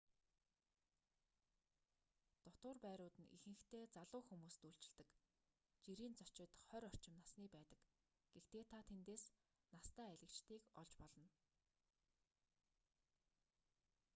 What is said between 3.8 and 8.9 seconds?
залуу хүмүүст үйлчилдэг жирийн зочид хорь орчим насны байдаг гэхдээ та